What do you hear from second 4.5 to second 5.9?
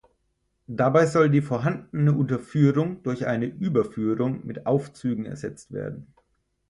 Aufzügen ersetzt